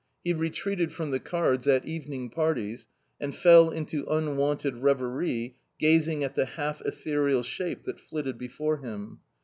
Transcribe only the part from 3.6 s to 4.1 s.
into